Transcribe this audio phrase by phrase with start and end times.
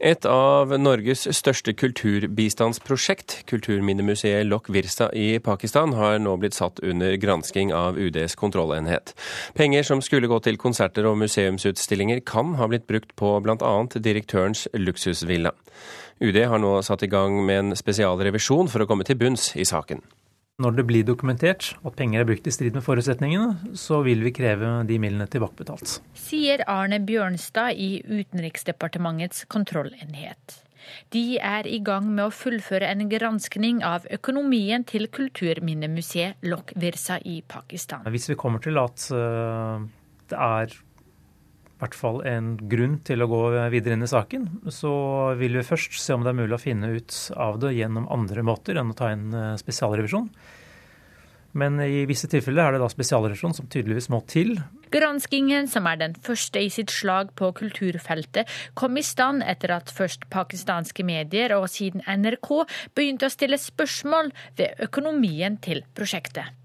[0.00, 7.18] Et av Norges største kulturbistandsprosjekt, Kulturminnemuseet Lok Virsa i Pakistan, har nå blitt satt under
[7.20, 9.12] gransking av UDs kontrollenhet.
[9.52, 13.74] Penger som skulle gå til konserter og museumsutstillinger, kan ha blitt brukt på bl.a.
[13.92, 15.52] direktørens luksusvilla.
[16.20, 19.68] UD har nå satt i gang med en spesialrevisjon for å komme til bunns i
[19.68, 20.00] saken.
[20.60, 24.32] Når det blir dokumentert at penger er brukt i strid med forutsetningene, så vil vi
[24.36, 26.00] kreve de midlene tilbakebetalt.
[26.20, 30.58] Sier Arne Bjørnstad i Utenriksdepartementets kontrollenhet.
[31.14, 37.20] De er i gang med å fullføre en granskning av økonomien til kulturminnemuseet Lok Virsa
[37.24, 38.04] i Pakistan.
[38.12, 39.88] Hvis vi kommer til at eh,
[40.32, 40.76] det er
[41.80, 44.92] hvert fall en grunn til å gå videre inn i saken, så
[45.40, 48.44] vil vi først se om det er mulig å finne ut av det gjennom andre
[48.46, 50.28] måter enn å ta inn eh, spesialrevisjon.
[51.58, 54.54] Men i visse tilfeller er det da spesialrevisjon som tydeligvis må til.
[54.94, 59.90] Granskingen, som er den første i sitt slag på kulturfeltet, kom i stand etter at
[59.90, 62.52] først pakistanske medier og siden NRK
[62.94, 66.59] begynte å stille spørsmål ved økonomien til prosjektet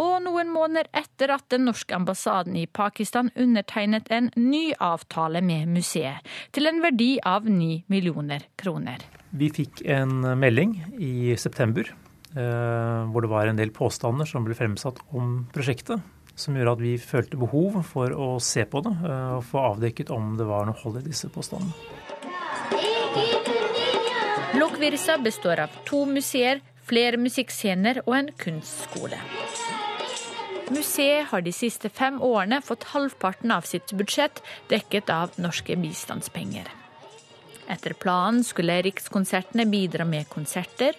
[0.00, 5.68] og noen måneder etter at den norske ambassaden i Pakistan undertegnet en ny avtale med
[5.70, 9.04] museet, til en verdi av 9 millioner kroner.
[9.30, 14.56] Vi fikk en melding i september eh, hvor det var en del påstander som ble
[14.58, 16.00] fremsatt om prosjektet.
[16.40, 20.12] Som gjorde at vi følte behov for å se på det eh, og få avdekket
[20.14, 21.74] om det var noe hold i disse påstandene.
[24.58, 29.18] Lokvirsa består av to museer, flere musikkscener og en kunstskole.
[30.70, 34.38] Museet har de siste fem årene fått halvparten av sitt budsjett
[34.70, 36.68] dekket av norske bistandspenger.
[37.70, 40.94] Etter planen skulle Rikskonsertene bidra med konserter,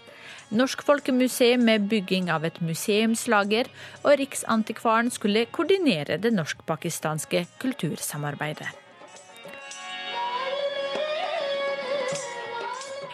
[0.52, 3.70] Norsk Folkemuseum med bygging av et museumslager,
[4.04, 8.68] og Riksantikvaren skulle koordinere det norsk-pakistanske kultursamarbeidet.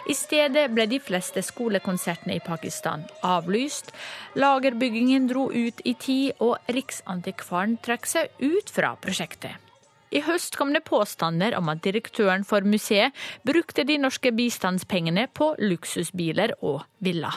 [0.08, 3.92] I stedet ble de fleste skolekonsertene i Pakistan avlyst.
[4.40, 9.60] Lagerbyggingen dro ut i tid, og Riksantikvaren trakk seg ut fra prosjektet.
[10.16, 13.12] I høst kom det påstander om at direktøren for museet
[13.44, 17.34] brukte de norske bistandspengene på luksusbiler og villa.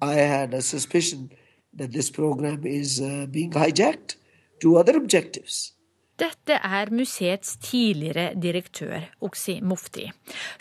[0.00, 1.28] I had a suspicion
[1.76, 4.16] that this program is uh, being hijacked
[4.62, 5.74] to other objectives.
[6.14, 10.04] Dette er museets tidligere direktør, Oksi Mufti,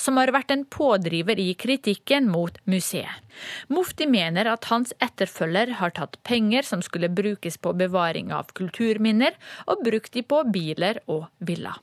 [0.01, 3.21] som har vært en pådriver i kritikken mot museet.
[3.69, 9.37] Mufti mener at hans etterfølger har tatt penger som skulle brukes på bevaring av kulturminner,
[9.69, 11.75] og brukt de på biler og villa.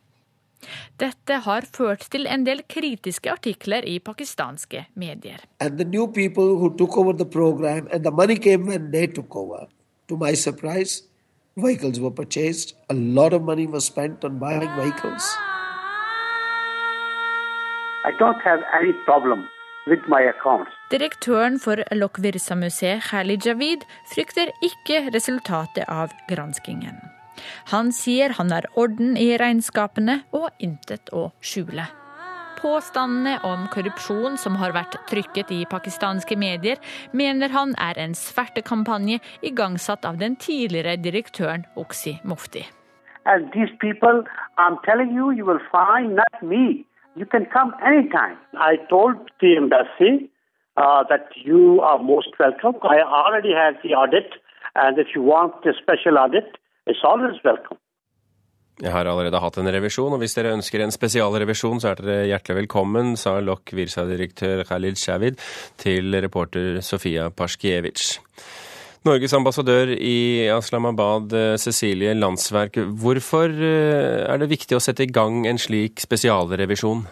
[0.99, 5.39] Dette har ført til en del kritiske artikler i pakistanske medier.
[5.63, 8.91] Og de nye people who tok over the program and the money came when
[9.31, 9.69] over.
[10.09, 11.05] To my surprise,
[11.61, 12.75] Vehicles were purchased.
[12.89, 15.25] A lot of money was spent on buying vehicles.
[18.05, 19.47] I don't have any problem
[19.87, 20.73] with my accounts.
[20.91, 23.85] Direktøren for Lokvirsa-museet, Khalid Javid,
[24.15, 26.97] frykter ikke resultatet av granskingen.
[27.73, 31.87] Han sier han har orden i regnskapene og intet å skjule.
[32.61, 36.77] Påstandene om korrupsjon som har vært trykket i pakistanske medier,
[37.17, 42.67] mener han er en svertekampanje igangsatt av den tidligere direktøren Oksi Mufti.
[43.25, 44.25] And these people,
[44.59, 46.85] I'm telling you, you will find not me.
[47.17, 48.37] You can come anytime.
[48.55, 50.29] I told the embassy
[50.77, 52.77] uh, that you are most welcome.
[52.85, 54.37] I already have the audit,
[54.75, 57.80] and if you want a special audit, it's always welcome.
[58.81, 62.31] Jeg har allerede hatt en revisjon, og hvis dere ønsker en spesialrevisjon, så er dere
[62.31, 65.37] hjertelig velkommen, sa Lok Virsa-direktør Khalid Shavid
[65.83, 68.17] til reporter Sofia Paskiewicz.
[69.05, 72.81] Norges ambassadør i Aslamabad, Cecilie Landsverk.
[73.05, 77.05] Hvorfor eh, er det viktig å sette i gang en slik spesialrevisjon?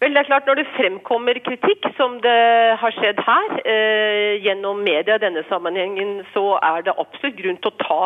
[0.00, 2.38] Vel, det er klart Når det fremkommer kritikk, som det
[2.80, 7.72] har skjedd her, eh, gjennom media i denne sammenhengen, så er det absolutt grunn til
[7.72, 8.02] å ta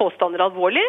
[0.00, 0.84] påstander alvorlig.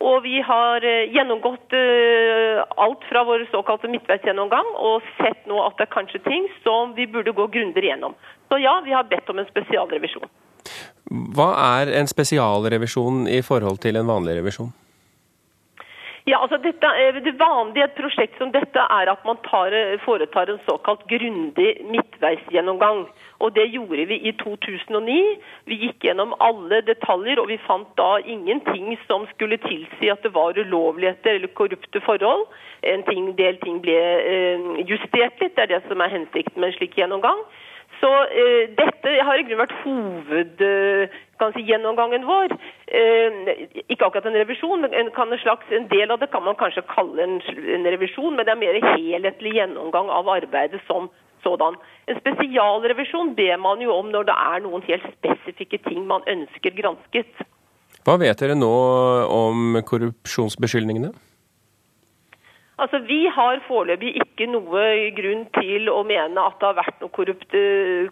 [0.00, 5.76] Og vi har eh, gjennomgått eh, alt fra vår såkalte midtveisgjennomgang og sett nå at
[5.76, 8.16] det er kanskje ting som vi burde gå grundigere gjennom.
[8.48, 10.30] Så ja, vi har bedt om en spesialrevisjon.
[11.36, 11.50] Hva
[11.80, 14.72] er en spesialrevisjon i forhold til en vanlig revisjon?
[16.30, 16.88] Ja, altså dette,
[17.26, 19.74] Det vanlige i et prosjekt som dette er at man tar,
[20.04, 23.08] foretar en såkalt grundig midtveisgjennomgang.
[23.40, 25.16] Og Det gjorde vi i 2009.
[25.66, 30.34] Vi gikk gjennom alle detaljer, og vi fant da ingenting som skulle tilsi at det
[30.34, 32.46] var ulovligheter eller korrupte forhold.
[32.82, 33.98] En ting, del ting ble
[34.32, 37.42] eh, justert litt, det er det som er hensikten med en slik gjennomgang.
[38.00, 42.48] Så eh, dette har i grunnen vært hovedgjennomgangen si, vår.
[43.00, 43.30] Eh,
[43.92, 46.88] ikke akkurat en revisjon, men en, en, slags, en, del av det kan man kanskje
[46.88, 47.36] kalle en,
[47.76, 51.02] en revisjon, men det er mer helhetlig gjennomgang av arbeidet som
[51.44, 51.74] sådan.
[52.08, 56.70] En spesialrevisjon ber man jo om når det er noen helt spesifikke ting man ønsker
[56.76, 57.32] gransket.
[58.04, 58.74] Hva vet dere nå
[59.28, 61.12] om korrupsjonsbeskyldningene?
[62.80, 64.84] Altså, Vi har foreløpig ikke noe
[65.16, 67.56] grunn til å mene at det har vært noe korrupt,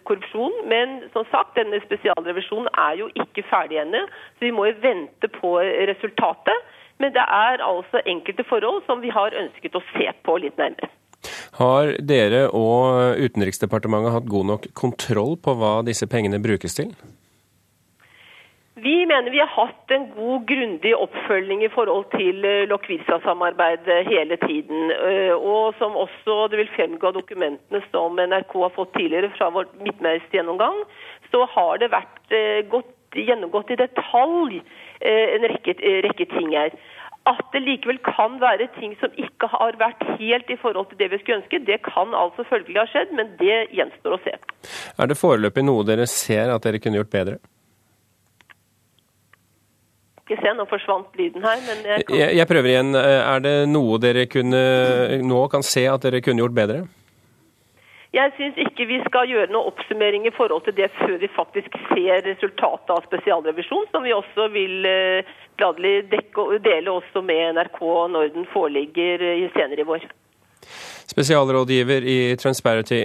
[0.05, 0.59] korrupsjon.
[0.69, 4.03] Men som sagt, denne spesialrevisjonen er jo ikke ferdig ennå,
[4.37, 5.55] så vi må jo vente på
[5.89, 6.69] resultatet.
[7.01, 10.91] Men det er altså enkelte forhold som vi har ønsket å se på litt nærmere.
[11.59, 16.93] Har dere og Utenriksdepartementet hatt god nok kontroll på hva disse pengene brukes til?
[18.81, 24.37] Vi mener vi har hatt en god, grundig oppfølging i forhold til eh, Lokvisa-samarbeidet hele
[24.43, 24.91] tiden.
[24.93, 29.49] Eh, og som også det vil fremgå av dokumentene som NRK har fått tidligere fra
[29.55, 30.79] vår midtmeisgjennomgang,
[31.33, 34.59] så har det vært eh, godt, gjennomgått i detalj
[35.01, 35.73] en rekke,
[36.05, 36.75] rekke ting her.
[37.27, 41.09] At det likevel kan være ting som ikke har vært helt i forhold til det
[41.15, 44.35] vi skulle ønske, det kan altså følgelig ha skjedd, men det gjenstår å se.
[45.01, 47.41] Er det foreløpig noe dere ser at dere kunne gjort bedre?
[50.29, 50.53] Ikke se.
[50.55, 51.65] Nå forsvant lyden her.
[51.65, 52.21] men jeg, kan...
[52.21, 52.93] jeg, jeg prøver igjen.
[52.95, 54.63] Er det noe dere kunne,
[55.25, 56.85] nå kan se at dere kunne gjort bedre?
[58.09, 61.75] Jeg syns ikke vi skal gjøre noe oppsummering i forhold til det før vi faktisk
[61.91, 65.29] ser resultatet av spesialrevisjon, som vi også vil eh,
[65.61, 66.09] gladelig
[66.65, 67.77] dele også med NRK
[68.15, 70.09] når den foreligger eh, senere i vår.
[71.09, 72.97] Spesialrådgiver i Transparency,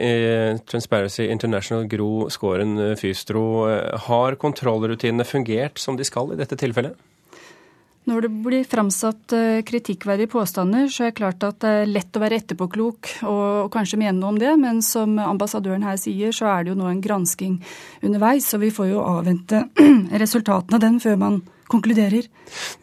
[0.69, 3.44] Transparency International, Gro Skåren Fystro.
[4.09, 6.97] Har kontrollrutinene fungert som de skal i dette tilfellet?
[8.05, 12.17] Når det blir framsatt eh, kritikkverdige påstander, så er det klart at det er lett
[12.17, 16.51] å være etterpåklok og kanskje mene noe om det, men som ambassadøren her sier, så
[16.53, 17.56] er det jo nå en gransking
[18.05, 19.62] underveis, så vi får jo avvente
[20.25, 21.41] resultatene av den før man
[21.73, 22.29] konkluderer.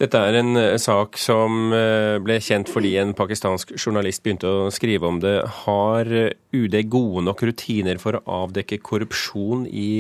[0.02, 4.68] Dette er en eh, sak som eh, ble kjent fordi en pakistansk journalist begynte å
[4.74, 5.38] skrive om det.
[5.68, 9.92] Har UD gode nok rutiner for å avdekke korrupsjon i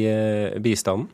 [0.65, 1.11] bistanden?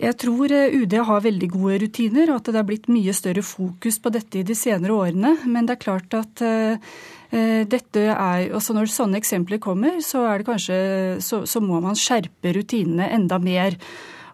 [0.00, 3.44] Jeg tror eh, UD har veldig gode rutiner, og at det er blitt mye større
[3.44, 5.34] fokus på dette i de senere årene.
[5.44, 6.96] Men det er klart at uh,
[7.32, 13.08] dette er, også Når sånne eksempler kommer, så, kanskje, så, så må man skjerpe rutinene
[13.12, 13.78] enda mer.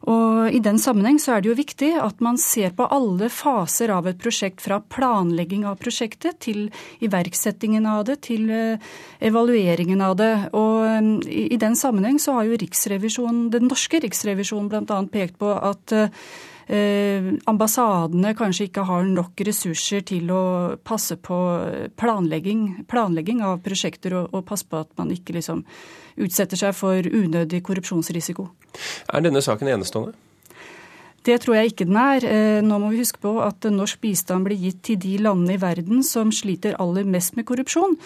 [0.07, 3.91] Og I den sammenheng så er det jo viktig at man ser på alle faser
[3.95, 6.69] av et prosjekt, fra planlegging av prosjektet til
[7.05, 8.93] iverksettingen av det, til eh,
[9.25, 10.33] evalueringen av det.
[10.57, 15.03] Og eh, I den sammenheng så har jo Riksrevisjonen, den norske Riksrevisjonen bl.a.
[15.11, 16.15] pekt på at eh,
[16.69, 20.43] ambassadene kanskje ikke har nok ressurser til å
[20.85, 21.39] passe på
[21.97, 25.65] planlegging, planlegging av prosjekter, og, og passe på at man ikke liksom
[26.21, 28.51] utsetter seg for unødig korrupsjonsrisiko.
[29.09, 30.17] Er denne saken enestående?
[31.27, 32.25] Det tror jeg ikke den er.
[32.25, 35.61] Eh, nå må vi huske på at norsk bistand blir gitt til de landene i
[35.61, 37.97] verden som sliter aller mest med korrupsjon.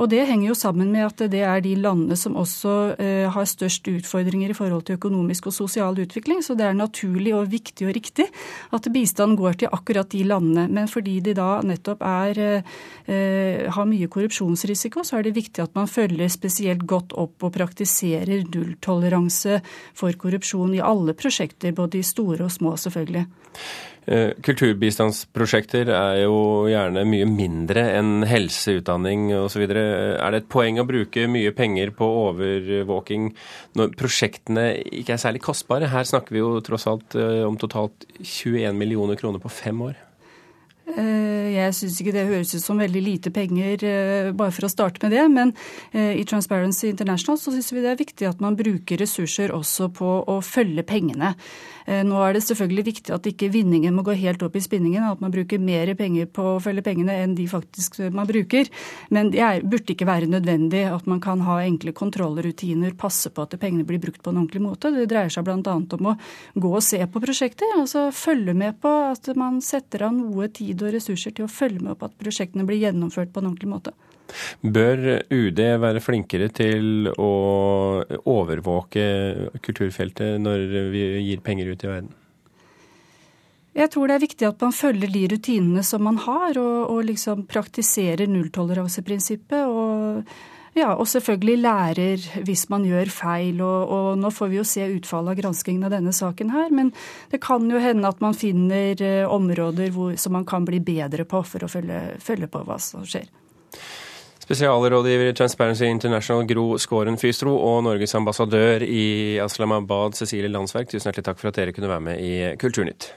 [0.00, 3.48] Og det henger jo sammen med at det er de landene som også eh, har
[3.48, 6.44] størst utfordringer i forhold til økonomisk og sosial utvikling.
[6.46, 8.28] Så det er naturlig og viktig og riktig
[8.72, 10.68] at bistand går til akkurat de landene.
[10.70, 12.62] Men fordi de da nettopp er,
[13.10, 17.52] eh, har mye korrupsjonsrisiko, så er det viktig at man følger spesielt godt opp og
[17.58, 19.60] praktiserer nulltoleranse
[19.92, 23.26] for korrupsjon i alle prosjekter, både i store og små små, selvfølgelig.
[24.10, 29.66] Eh, kulturbistandsprosjekter er jo gjerne mye mindre enn helse, utdanning osv.
[29.68, 33.28] Er det et poeng å bruke mye penger på overvåking
[33.78, 34.70] når prosjektene
[35.02, 35.92] ikke er særlig kostbare?
[35.92, 39.98] Her snakker vi jo tross alt eh, om totalt 21 millioner kroner på fem år.
[40.98, 44.72] Eh, jeg syns ikke det høres ut som veldig lite penger, eh, bare for å
[44.72, 45.26] starte med det.
[45.30, 45.52] Men
[45.92, 49.90] eh, i Transparency International så syns vi det er viktig at man bruker ressurser også
[49.94, 51.34] på å følge pengene.
[51.90, 55.22] Nå er det selvfølgelig viktig at ikke vinningen må gå helt opp i spinningen, at
[55.24, 58.68] man bruker mer penger på å følge pengene enn de faktisk man bruker.
[59.10, 63.42] Men det er, burde ikke være nødvendig at man kan ha enkle kontrollrutiner, passe på
[63.42, 64.92] at pengene blir brukt på en ordentlig måte.
[64.94, 65.58] Det dreier seg bl.a.
[65.66, 66.14] om å
[66.54, 70.79] gå og se på prosjekter, altså følge med på at man setter av noe tid
[70.84, 73.94] og ressurser til å følge med på at prosjektene blir gjennomført på en ordentlig måte.
[74.62, 77.32] Bør UD være flinkere til å
[78.30, 79.04] overvåke
[79.64, 82.14] kulturfeltet når vi gir penger ut i verden?
[83.80, 87.04] Jeg tror det er viktig at man følger de rutinene som man har, og, og
[87.06, 89.62] liksom praktiserer nulltoleranseprinsippet.
[89.62, 90.24] og
[90.76, 93.60] ja, og selvfølgelig lærer hvis man gjør feil.
[93.64, 96.70] Og, og, nå får vi jo se utfallet av granskingen av denne saken her.
[96.74, 96.92] Men
[97.32, 101.26] det kan jo hende at man finner eh, områder hvor, som man kan bli bedre
[101.28, 103.26] på for å følge, følge på hva som skjer.
[104.50, 111.06] Spesialrådgiver i Transparency International Gro Skåren Fystro og Norges ambassadør i Aslamabad Cecilie Landsverk, tusen
[111.06, 113.12] hjertelig takk for at dere kunne være med i Kulturnytt.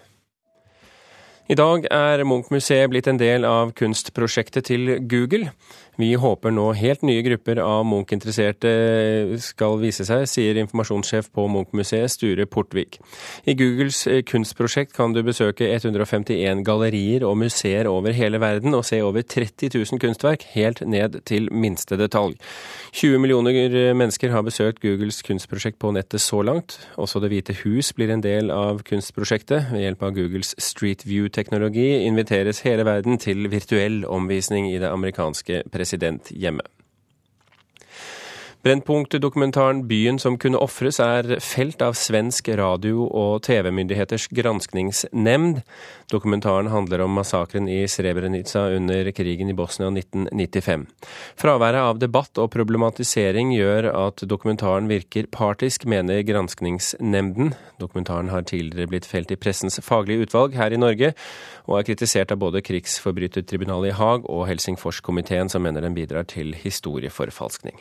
[1.51, 5.49] I dag er Munch-museet blitt en del av kunstprosjektet til Google.
[5.95, 8.69] Vi håper nå helt nye grupper av Munch-interesserte
[9.43, 12.97] skal vise seg, sier informasjonssjef på Munch-museet Sture Portvik.
[13.45, 18.87] I Googles eh, kunstprosjekt kan du besøke 151 gallerier og museer over hele verden og
[18.89, 22.39] se over 30 000 kunstverk, helt ned til minste detalj.
[22.97, 26.79] 20 millioner mennesker har besøkt Googles kunstprosjekt på nettet så langt.
[26.97, 29.69] Også Det hvite hus blir en del av kunstprosjektet.
[29.69, 35.61] Ved hjelp av Googles Street View-teknologi inviteres hele verden til virtuell omvisning i det amerikanske
[35.69, 36.82] presidentskapet presidenthjemmet.
[38.63, 45.57] Brennpunkt-dokumentaren 'Byen som kunne ofres' er felt av svensk radio- og TV-myndigheters granskningsnemnd.
[46.07, 50.85] Dokumentaren handler om massakren i Srebrenica under krigen i Bosnia 1995.
[51.35, 57.55] Fraværet av debatt og problematisering gjør at dokumentaren virker partisk, mener granskningsnemnden.
[57.81, 61.11] Dokumentaren har tidligere blitt felt i pressens faglige utvalg her i Norge,
[61.67, 66.55] og er kritisert av både Krigsforbrytertribunalet i Haag og Helsingforskomiteen, som mener den bidrar til
[66.55, 67.75] historieforfalskning.